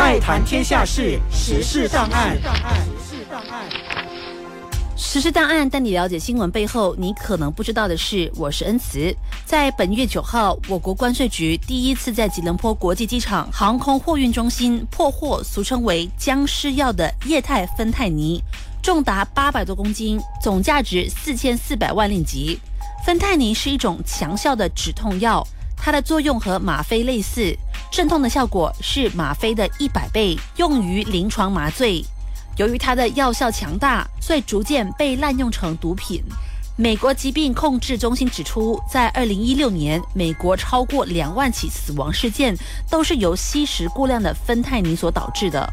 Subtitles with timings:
[0.00, 2.34] 爱谈天下事，时事档案。
[4.96, 8.32] 时事档案带你了解新闻背后你可能不知道的事。
[8.34, 9.14] 我是恩慈。
[9.44, 18.42] 在本月九号，我国关税局第一次在吉隆坡国际机场航空货运中心破获俗称为“僵尸药”的液态芬太尼，
[18.82, 22.58] 重达八百多公斤，总价值四千四百万令吉。
[23.04, 25.46] 芬太尼是一种强效的止痛药，
[25.76, 27.54] 它的作用和吗啡类似，
[27.90, 32.04] 镇痛的效果是吗啡的一百倍，用于临床麻醉。
[32.56, 36.22] 由于它的药效强大，所以逐渐被滥用成毒品。
[36.76, 42.56] 美国疾病控制中心指出，在二零一六年，美国超过两万起死亡事件
[42.88, 45.68] 都是由吸食过量的芬太尼所导致的。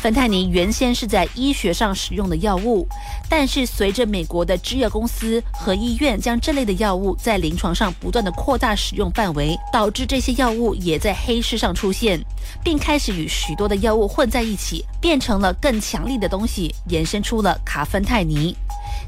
[0.00, 2.86] 芬太尼原先是在医学上使用的药物，
[3.28, 12.24] 但是随着美国的制药公司和医院将这类的药物在临床上不断的扩大使用范围，导致这些药物也在黑市上出现，
[12.62, 18.56] 并开始与许多的药物混在一起，变成了更强力的东西，延伸出了卡芬太尼。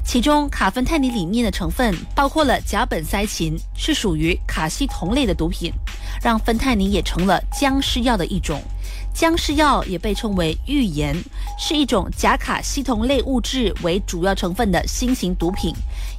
[0.03, 5.71] 其中，卡芬太尼里面的成分包括了甲苯噻嗪，是属于卡西酮类的毒品，
[6.21, 8.61] 让芬太尼也成了僵尸药的一种。
[9.13, 11.15] 僵尸药也被称为预言，
[11.59, 15.73] 是一种甲卡西酮类物质为主要成分的新型毒品，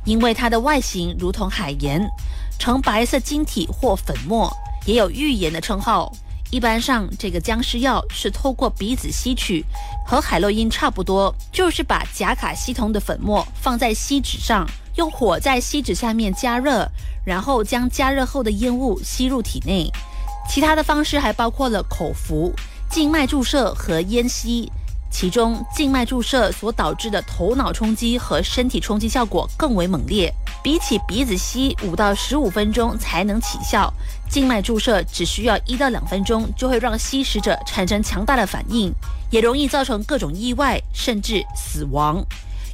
[0.05, 2.07] 因为它的外形如同海盐，
[2.59, 6.13] 呈白色晶体或粉末，也有预言的称号。
[6.51, 9.65] 一般上，这个僵尸药是透过鼻子吸取，
[10.07, 16.87] 和海洛因差不多，就是把甲卡西酮的粉末放在锡纸上，用火在锡纸下面加热，
[17.25, 19.91] 然后将加热后的烟雾吸入体内。
[20.49, 22.53] 其他的方式还包括了口服。
[22.91, 24.71] 静脉注射和烟吸，
[25.11, 30.31] 其中静脉注射所导致的头脑冲击和身体冲击效果更为猛烈，
[30.63, 33.91] 比起鼻子吸五到十五分钟才能起效，
[34.29, 38.93] 静脉注射只需要一到两分钟就会让吸食者产生强大的反应，
[39.31, 42.23] 也容易造成各种意外甚至死亡。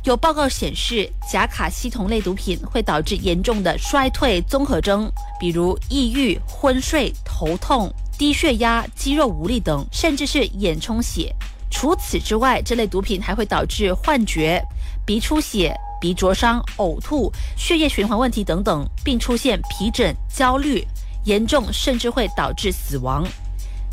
[0.05, 7.93] 有报告显示，甲卡西酮类毒品会导致严重的衰退综合征，比如抑郁、昏睡、头痛。
[8.17, 11.33] 低血压、肌肉无力等，甚至是眼充血。
[11.71, 14.61] 除此之外，这类毒品还会导致幻觉、
[15.07, 20.85] 鼻出血、鼻灼伤、呕吐、血液循环问题等等，并出现皮疹、焦虑，
[21.27, 23.25] 严重甚至会导致死亡。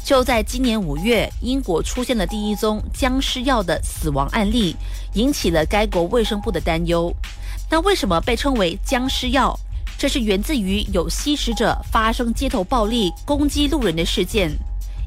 [0.05, 4.75] 就在今年五月，英国出现了第一宗僵尸药的死亡案例，
[5.13, 7.11] 引起了该国卫生部的担忧。
[7.71, 9.59] 那为什么被称为僵尸药？
[9.97, 14.55] 这是源自于有吸食者发生街头暴力攻击路人的事件。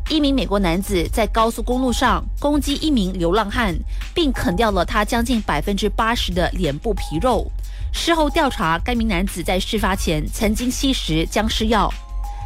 [0.08, 3.78] 一名美国男子在高速公路上攻击一名流浪汉，
[4.12, 7.48] 并啃掉了他将近百分之八十的脸部皮肉。
[7.92, 11.88] 事后调查，该名男子在事发前曾经吸食僵尸药。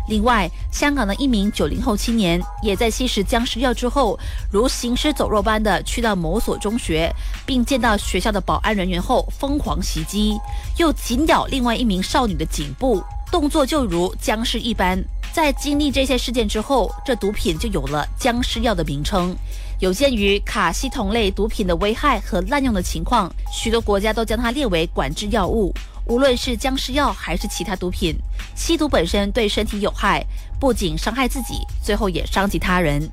[0.08, 4.18] 另外，香港的一名九零后青年也在吸食僵尸药之后，
[4.50, 7.10] 如行尸走肉般的去到某所中学，
[7.46, 10.36] 并见到学校的保安人员后疯狂袭击，
[10.76, 15.02] 又紧咬另外一名少女的颈部，动作就如僵尸一般。
[15.32, 19.34] 在经历这些事件之后，这毒品就有了僵尸药的名称。
[19.78, 25.74] 有鉴于卡西酮类毒品的危害和滥用的情况，许多国家都将它列为管制药物。
[26.06, 28.16] 无论是僵尸药还是其他毒品，
[28.54, 30.24] 吸毒本身对身体有害，
[30.58, 33.08] 不仅伤害自己，最后也伤及他人。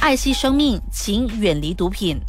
[0.00, 2.20] 爱惜生命，请远离毒品。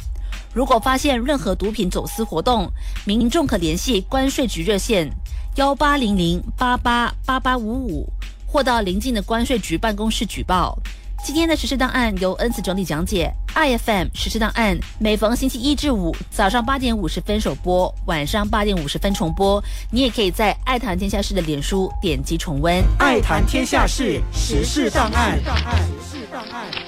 [0.54, 2.70] 如果发现任何毒品走私活动，
[3.04, 5.10] 民众可联系关税局热线
[5.56, 8.10] 幺八零零八八八八五五，
[8.46, 10.78] 或到邻近的关税局办公室举报。
[11.26, 13.28] 今天的实事档案由恩慈整理讲解。
[13.56, 19.60] iFM 实事档案每逢星期一至五早上八点五十分首播，晚上八点五十分重播。
[19.90, 22.80] 你也可以在爱谈天下事的脸书点击重温。
[23.00, 25.36] 爱谈天下事实事档案。
[25.36, 26.85] 时事档案。